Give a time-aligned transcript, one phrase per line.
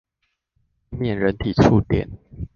[0.89, 2.09] 以免人體觸電